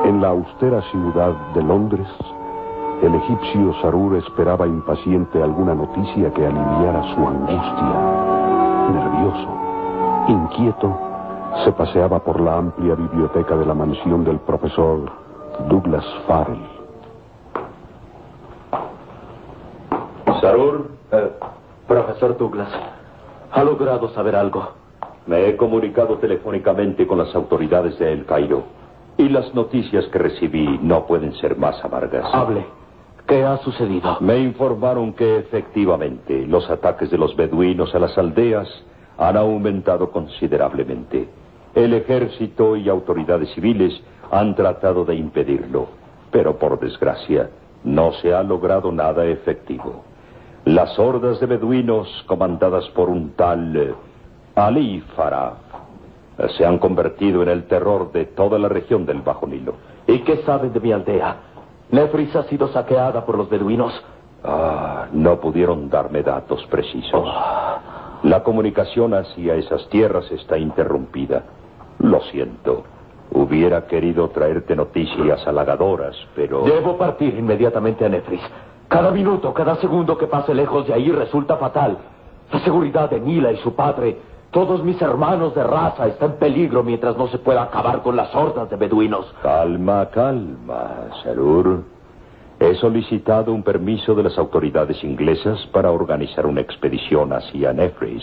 en 0.04 0.20
la 0.20 0.28
austera 0.28 0.82
ciudad 0.90 1.32
de 1.54 1.62
Londres, 1.62 2.08
el 3.02 3.14
egipcio 3.14 3.74
Sarur 3.82 4.16
esperaba 4.16 4.66
impaciente 4.66 5.42
alguna 5.42 5.74
noticia 5.74 6.32
que 6.32 6.46
aliviara 6.46 7.02
su 7.14 7.26
angustia. 7.26 7.94
Nervioso, 8.90 9.48
inquieto, 10.28 10.98
se 11.64 11.72
paseaba 11.72 12.20
por 12.20 12.40
la 12.40 12.58
amplia 12.58 12.94
biblioteca 12.94 13.56
de 13.56 13.66
la 13.66 13.74
mansión 13.74 14.24
del 14.24 14.38
profesor 14.38 15.10
Douglas 15.68 16.04
Farrell. 16.26 16.66
Sarur, 20.40 20.90
Eh, 21.12 21.30
profesor 21.86 22.38
Douglas, 22.38 22.70
¿ha 23.52 23.62
logrado 23.64 24.08
saber 24.14 24.34
algo? 24.34 24.81
Me 25.26 25.48
he 25.48 25.56
comunicado 25.56 26.18
telefónicamente 26.18 27.06
con 27.06 27.18
las 27.18 27.34
autoridades 27.34 27.98
de 27.98 28.12
El 28.12 28.24
Cairo 28.24 28.64
y 29.16 29.28
las 29.28 29.54
noticias 29.54 30.06
que 30.06 30.18
recibí 30.18 30.78
no 30.82 31.06
pueden 31.06 31.34
ser 31.34 31.56
más 31.56 31.82
amargas. 31.84 32.24
Hable. 32.32 32.64
¿Qué 33.26 33.44
ha 33.44 33.58
sucedido? 33.58 34.18
Me 34.20 34.38
informaron 34.38 35.12
que 35.12 35.38
efectivamente 35.38 36.44
los 36.46 36.68
ataques 36.68 37.10
de 37.10 37.18
los 37.18 37.36
beduinos 37.36 37.94
a 37.94 37.98
las 37.98 38.16
aldeas 38.18 38.68
han 39.16 39.36
aumentado 39.36 40.10
considerablemente. 40.10 41.28
El 41.74 41.94
ejército 41.94 42.76
y 42.76 42.88
autoridades 42.88 43.50
civiles 43.54 44.02
han 44.30 44.54
tratado 44.54 45.04
de 45.04 45.14
impedirlo, 45.14 45.86
pero 46.30 46.58
por 46.58 46.80
desgracia 46.80 47.50
no 47.84 48.12
se 48.14 48.34
ha 48.34 48.42
logrado 48.42 48.90
nada 48.90 49.24
efectivo. 49.26 50.04
Las 50.64 50.98
hordas 50.98 51.40
de 51.40 51.46
beduinos 51.46 52.08
comandadas 52.26 52.88
por 52.90 53.08
un 53.08 53.32
tal 53.34 53.94
Ali 54.54 55.00
Farah 55.16 55.54
eh, 56.38 56.48
se 56.56 56.66
han 56.66 56.78
convertido 56.78 57.42
en 57.42 57.48
el 57.48 57.64
terror 57.64 58.12
de 58.12 58.26
toda 58.26 58.58
la 58.58 58.68
región 58.68 59.06
del 59.06 59.22
Bajo 59.22 59.46
Nilo. 59.46 59.74
¿Y 60.06 60.20
qué 60.20 60.38
saben 60.38 60.72
de 60.72 60.80
mi 60.80 60.92
aldea? 60.92 61.36
¿Nefris 61.90 62.34
ha 62.36 62.44
sido 62.44 62.68
saqueada 62.68 63.24
por 63.24 63.36
los 63.36 63.48
beduinos? 63.48 63.92
Ah, 64.44 65.06
no 65.12 65.38
pudieron 65.40 65.88
darme 65.88 66.22
datos 66.22 66.64
precisos. 66.66 67.28
La 68.22 68.42
comunicación 68.42 69.14
hacia 69.14 69.54
esas 69.54 69.88
tierras 69.88 70.30
está 70.32 70.58
interrumpida. 70.58 71.42
Lo 71.98 72.20
siento. 72.22 72.84
Hubiera 73.30 73.86
querido 73.86 74.28
traerte 74.30 74.74
noticias 74.76 75.46
halagadoras, 75.46 76.16
pero... 76.34 76.62
Debo 76.62 76.98
partir 76.98 77.34
inmediatamente 77.34 78.04
a 78.04 78.08
Nefris. 78.08 78.42
Cada 78.88 79.10
minuto, 79.10 79.54
cada 79.54 79.76
segundo 79.76 80.18
que 80.18 80.26
pase 80.26 80.54
lejos 80.54 80.86
de 80.86 80.94
ahí 80.94 81.10
resulta 81.10 81.56
fatal. 81.56 81.98
La 82.52 82.60
seguridad 82.60 83.08
de 83.08 83.20
Nila 83.20 83.52
y 83.52 83.56
su 83.58 83.74
padre, 83.74 84.18
todos 84.52 84.84
mis 84.84 85.00
hermanos 85.00 85.54
de 85.54 85.64
raza, 85.64 86.06
está 86.06 86.26
en 86.26 86.32
peligro 86.32 86.82
mientras 86.84 87.16
no 87.16 87.26
se 87.28 87.38
pueda 87.38 87.62
acabar 87.62 88.02
con 88.02 88.14
las 88.14 88.34
hordas 88.34 88.68
de 88.68 88.76
beduinos. 88.76 89.26
Calma, 89.42 90.10
calma, 90.10 91.08
Sarur. 91.22 91.82
He 92.60 92.74
solicitado 92.74 93.52
un 93.52 93.62
permiso 93.62 94.14
de 94.14 94.24
las 94.24 94.36
autoridades 94.38 95.02
inglesas 95.02 95.58
para 95.72 95.90
organizar 95.90 96.46
una 96.46 96.60
expedición 96.60 97.32
hacia 97.32 97.72
Nefris. 97.72 98.22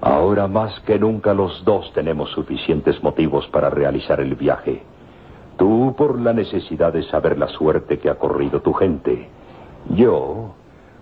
Ahora 0.00 0.46
más 0.46 0.78
que 0.80 1.00
nunca 1.00 1.34
los 1.34 1.64
dos 1.64 1.92
tenemos 1.92 2.30
suficientes 2.30 3.02
motivos 3.02 3.46
para 3.48 3.70
realizar 3.70 4.20
el 4.20 4.36
viaje. 4.36 4.82
Tú 5.58 5.96
por 5.98 6.20
la 6.20 6.32
necesidad 6.32 6.92
de 6.92 7.02
saber 7.02 7.36
la 7.36 7.48
suerte 7.48 7.98
que 7.98 8.08
ha 8.08 8.14
corrido 8.14 8.62
tu 8.62 8.72
gente. 8.72 9.28
Yo 9.90 10.54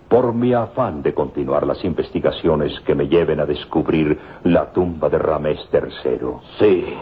por 0.07 0.33
mi 0.33 0.53
afán 0.53 1.01
de 1.01 1.13
continuar 1.13 1.65
las 1.67 1.83
investigaciones 1.83 2.79
que 2.81 2.95
me 2.95 3.07
lleven 3.07 3.39
a 3.39 3.45
descubrir 3.45 4.17
la 4.43 4.71
tumba 4.71 5.09
de 5.09 5.17
Ramés 5.17 5.59
III. 5.71 6.27
Sí. 6.59 6.93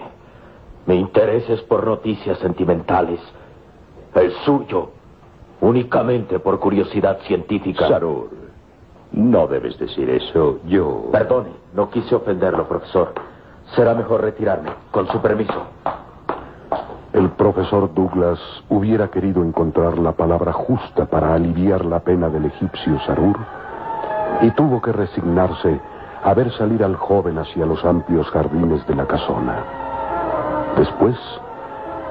Mi 0.87 0.95
interés 0.95 1.49
es 1.49 1.61
por 1.61 1.85
noticias 1.85 2.37
sentimentales. 2.39 3.19
El 4.13 4.31
suyo, 4.43 4.89
únicamente 5.61 6.39
por 6.39 6.59
curiosidad 6.59 7.19
científica. 7.21 7.87
Sarur, 7.87 8.29
no 9.11 9.47
debes 9.47 9.77
decir 9.77 10.09
eso. 10.09 10.59
Yo... 10.65 11.09
Perdone, 11.11 11.51
no 11.73 11.89
quise 11.89 12.15
ofenderlo, 12.15 12.67
profesor. 12.67 13.13
Será 13.75 13.93
mejor 13.93 14.21
retirarme, 14.21 14.71
con 14.91 15.07
su 15.07 15.21
permiso. 15.21 15.65
El 17.15 17.29
profesor 17.29 17.93
Douglas 17.93 18.37
hubiera 18.67 19.07
querido 19.07 19.41
encontrar 19.41 19.97
la 19.97 20.11
palabra 20.11 20.51
justa 20.51 21.05
para 21.05 21.33
aliviar 21.33 21.85
la 21.85 22.01
pena 22.01 22.27
del 22.27 22.43
egipcio 22.43 22.99
Sarur 23.05 23.37
y 24.41 24.51
tuvo 24.51 24.81
que 24.81 24.91
resignarse 24.91 25.79
a 26.21 26.33
ver 26.33 26.51
salir 26.57 26.83
al 26.83 26.97
joven 26.97 27.37
hacia 27.37 27.65
los 27.65 27.85
amplios 27.85 28.29
jardines 28.31 28.85
de 28.85 28.95
la 28.95 29.07
casona. 29.07 29.63
Después, 30.75 31.15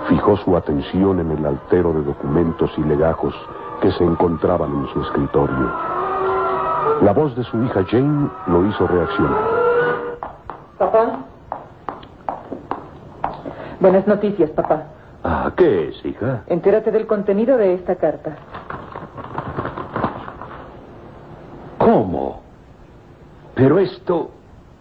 fijó 0.08 0.38
su 0.38 0.56
atención 0.56 1.20
en 1.20 1.32
el 1.32 1.44
altero 1.44 1.92
de 1.92 2.02
documentos 2.02 2.70
y 2.78 2.82
legajos 2.84 3.34
que 3.82 3.92
se 3.92 4.04
encontraban 4.04 4.72
en 4.74 4.88
su 4.94 5.02
escritorio. 5.02 5.70
La 7.02 7.12
voz 7.12 7.36
de 7.36 7.44
su 7.44 7.62
hija 7.62 7.84
Jane 7.90 8.30
lo 8.46 8.66
hizo 8.66 8.86
reaccionar. 8.86 9.44
Papá. 10.78 11.18
Buenas 13.80 14.06
noticias, 14.06 14.48
papá. 14.48 14.93
Ah, 15.26 15.50
¿qué 15.56 15.88
es, 15.88 16.04
hija? 16.04 16.44
Entérate 16.46 16.90
del 16.90 17.06
contenido 17.06 17.56
de 17.56 17.72
esta 17.74 17.96
carta. 17.96 18.36
¿Cómo? 21.78 22.42
Pero 23.54 23.78
esto... 23.78 24.30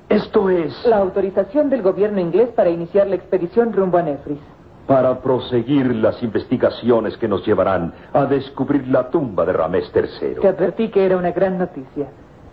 Esto 0.10 0.50
es... 0.50 0.86
La 0.86 0.98
autorización 0.98 1.70
del 1.70 1.82
gobierno 1.82 2.20
inglés 2.20 2.50
para 2.50 2.70
iniciar 2.70 3.08
la 3.08 3.16
expedición 3.16 3.72
rumbo 3.72 3.98
a 3.98 4.04
Nefris. 4.04 4.40
Para 4.86 5.22
proseguir 5.22 5.96
las 5.96 6.22
investigaciones 6.22 7.18
que 7.18 7.28
nos 7.30 7.46
llevarán 7.48 7.94
a 8.12 8.26
descubrir 8.26 8.88
la 8.90 9.10
tumba 9.10 9.46
de 9.46 9.54
Ramés 9.54 9.90
Te 9.92 10.02
III. 10.02 10.46
advertí 10.46 10.90
que 10.90 11.06
era 11.06 11.16
una 11.16 11.32
gran 11.32 11.58
noticia. 11.58 12.08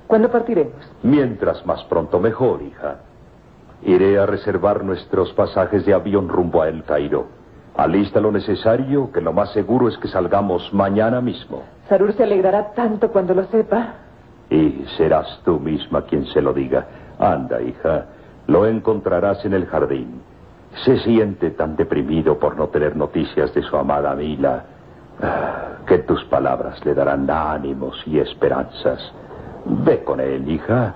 ¿Cuándo 0.06 0.30
partiremos? 0.30 0.74
Mientras 1.02 1.66
más 1.66 1.82
pronto 1.84 2.20
mejor, 2.20 2.62
hija. 2.62 2.98
Iré 3.82 4.18
a 4.18 4.26
reservar 4.26 4.84
nuestros 4.84 5.32
pasajes 5.32 5.84
de 5.84 5.92
avión 5.92 6.28
rumbo 6.28 6.62
a 6.62 6.68
El 6.68 6.84
Cairo. 6.84 7.39
Alista 7.80 8.20
lo 8.20 8.30
necesario, 8.30 9.10
que 9.10 9.22
lo 9.22 9.32
más 9.32 9.54
seguro 9.54 9.88
es 9.88 9.96
que 9.96 10.06
salgamos 10.06 10.70
mañana 10.74 11.22
mismo. 11.22 11.62
Sarur 11.88 12.12
se 12.12 12.24
alegrará 12.24 12.72
tanto 12.74 13.10
cuando 13.10 13.32
lo 13.32 13.44
sepa. 13.44 13.94
Y 14.50 14.84
serás 14.98 15.40
tú 15.46 15.58
misma 15.58 16.02
quien 16.02 16.26
se 16.26 16.42
lo 16.42 16.52
diga. 16.52 16.86
Anda, 17.18 17.62
hija, 17.62 18.04
lo 18.48 18.66
encontrarás 18.66 19.42
en 19.46 19.54
el 19.54 19.64
jardín. 19.64 20.20
Se 20.84 20.98
siente 20.98 21.52
tan 21.52 21.74
deprimido 21.74 22.38
por 22.38 22.54
no 22.54 22.68
tener 22.68 22.96
noticias 22.96 23.54
de 23.54 23.62
su 23.62 23.74
amada 23.74 24.14
Mila 24.14 24.62
ah, 25.22 25.68
que 25.86 26.00
tus 26.00 26.22
palabras 26.26 26.84
le 26.84 26.92
darán 26.92 27.30
ánimos 27.30 27.96
y 28.06 28.18
esperanzas. 28.18 29.00
Ve 29.64 30.04
con 30.04 30.20
él, 30.20 30.50
hija. 30.50 30.94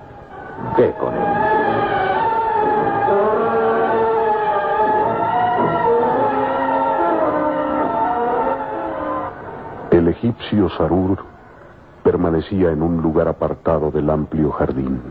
Ve 0.77 0.93
con 0.99 1.15
él. 1.15 1.64
El 9.95 10.09
egipcio 10.09 10.67
Sarur 10.71 11.23
permanecía 12.03 12.69
en 12.71 12.81
un 12.81 13.01
lugar 13.01 13.29
apartado 13.29 13.91
del 13.91 14.09
amplio 14.09 14.51
jardín. 14.51 15.01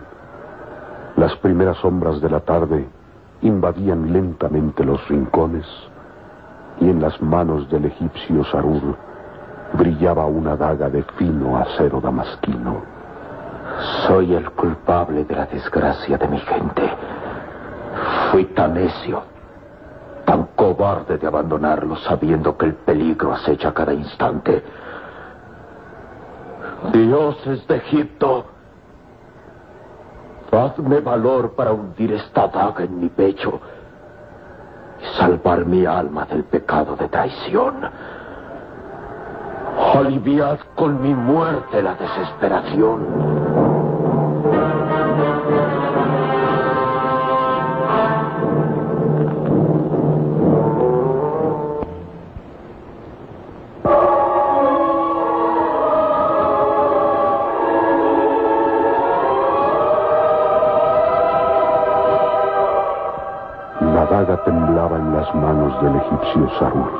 Las 1.16 1.34
primeras 1.36 1.78
sombras 1.78 2.20
de 2.20 2.28
la 2.28 2.40
tarde 2.40 2.86
invadían 3.40 4.12
lentamente 4.12 4.84
los 4.84 5.08
rincones 5.08 5.64
y 6.80 6.90
en 6.90 7.00
las 7.00 7.18
manos 7.22 7.70
del 7.70 7.86
egipcio 7.86 8.44
Sarur 8.44 8.94
brillaba 9.72 10.26
una 10.26 10.54
daga 10.54 10.90
de 10.90 11.02
fino 11.16 11.56
acero 11.56 12.02
damasquino. 12.02 12.82
Soy 14.06 14.34
el 14.34 14.50
culpable 14.50 15.24
de 15.24 15.34
la 15.34 15.46
desgracia 15.46 16.18
de 16.18 16.28
mi 16.28 16.40
gente. 16.40 16.82
Fui 18.30 18.44
tan 18.44 18.74
necio, 18.74 19.22
tan 20.24 20.48
cobarde 20.54 21.18
de 21.18 21.26
abandonarlo 21.26 21.96
sabiendo 21.96 22.56
que 22.56 22.66
el 22.66 22.74
peligro 22.74 23.32
acecha 23.32 23.72
cada 23.72 23.92
instante. 23.92 24.62
Dioses 26.92 27.66
de 27.66 27.76
Egipto, 27.76 28.46
Dadme 30.54 31.00
valor 31.00 31.56
para 31.56 31.72
hundir 31.72 32.12
esta 32.12 32.46
daga 32.46 32.84
en 32.84 33.00
mi 33.00 33.08
pecho 33.08 33.60
y 35.00 35.18
salvar 35.18 35.66
mi 35.66 35.84
alma 35.84 36.26
del 36.26 36.44
pecado 36.44 36.94
de 36.94 37.08
traición. 37.08 37.74
Aliviad 39.94 40.60
con 40.76 41.02
mi 41.02 41.12
muerte 41.12 41.82
la 41.82 41.94
desesperación. 41.94 43.53
Sarur. 66.34 66.90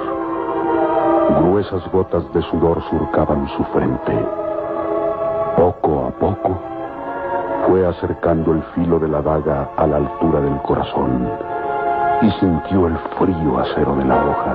Gruesas 1.40 1.82
gotas 1.90 2.22
de 2.32 2.42
sudor 2.42 2.80
surcaban 2.88 3.48
su 3.56 3.64
frente. 3.64 4.12
Poco 5.56 6.06
a 6.06 6.10
poco 6.12 6.56
fue 7.66 7.84
acercando 7.84 8.52
el 8.52 8.62
filo 8.74 9.00
de 9.00 9.08
la 9.08 9.22
daga 9.22 9.70
a 9.76 9.86
la 9.86 9.96
altura 9.96 10.40
del 10.40 10.56
corazón 10.62 11.28
y 12.22 12.30
sintió 12.38 12.86
el 12.86 12.96
frío 13.18 13.58
acero 13.58 13.96
de 13.96 14.04
la 14.04 14.24
hoja 14.24 14.54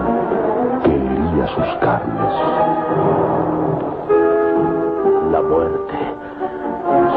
que 0.83 0.95
hería 0.95 1.47
sus 1.47 1.77
carnes. 1.81 2.33
La 5.31 5.41
muerte. 5.41 5.97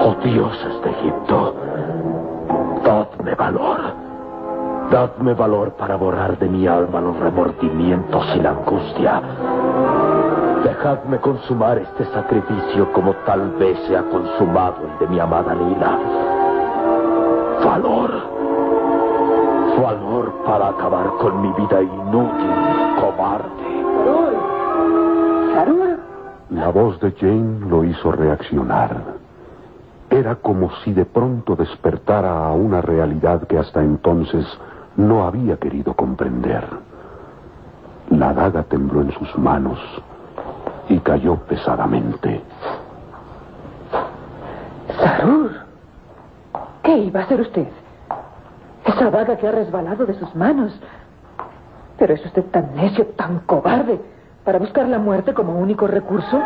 Oh 0.04 0.16
dioses 0.24 0.82
de 0.82 0.90
Egipto, 0.90 1.41
Dadme 4.92 5.32
valor 5.32 5.72
para 5.78 5.96
borrar 5.96 6.38
de 6.38 6.46
mi 6.50 6.66
alma 6.66 7.00
los 7.00 7.18
remordimientos 7.18 8.26
y 8.36 8.40
la 8.40 8.50
angustia. 8.50 9.22
Dejadme 10.62 11.18
consumar 11.18 11.78
este 11.78 12.04
sacrificio 12.12 12.92
como 12.92 13.14
tal 13.24 13.52
vez 13.52 13.78
se 13.86 13.96
ha 13.96 14.02
consumado 14.02 14.82
el 14.86 14.98
de 14.98 15.06
mi 15.06 15.18
amada 15.18 15.54
Lila. 15.54 15.98
Valor. 17.64 18.10
Valor 19.82 20.32
para 20.44 20.68
acabar 20.68 21.06
con 21.22 21.40
mi 21.40 21.52
vida 21.52 21.80
inútil 21.80 22.50
y 22.50 23.00
cobarde. 23.00 23.72
Sarur. 25.54 25.98
La 26.50 26.68
voz 26.68 27.00
de 27.00 27.12
Jane 27.12 27.66
lo 27.66 27.82
hizo 27.84 28.12
reaccionar. 28.12 29.22
Era 30.10 30.34
como 30.34 30.70
si 30.84 30.92
de 30.92 31.06
pronto 31.06 31.56
despertara 31.56 32.46
a 32.46 32.52
una 32.52 32.82
realidad 32.82 33.46
que 33.46 33.56
hasta 33.56 33.80
entonces 33.80 34.46
no 34.96 35.24
había 35.24 35.56
querido 35.56 35.94
comprender. 35.94 36.64
La 38.10 38.32
daga 38.32 38.62
tembló 38.64 39.00
en 39.00 39.12
sus 39.12 39.38
manos 39.38 39.78
y 40.88 40.98
cayó 40.98 41.36
pesadamente. 41.36 42.42
Sarur, 44.98 45.50
¿qué 46.82 46.98
iba 46.98 47.20
a 47.20 47.22
hacer 47.24 47.40
usted? 47.40 47.68
Esa 48.84 49.10
daga 49.10 49.36
que 49.36 49.48
ha 49.48 49.52
resbalado 49.52 50.04
de 50.06 50.14
sus 50.18 50.34
manos. 50.34 50.78
Pero 51.98 52.14
es 52.14 52.24
usted 52.24 52.44
tan 52.46 52.74
necio, 52.74 53.06
tan 53.16 53.40
cobarde, 53.40 54.00
para 54.44 54.58
buscar 54.58 54.88
la 54.88 54.98
muerte 54.98 55.32
como 55.32 55.58
único 55.58 55.86
recurso. 55.86 56.40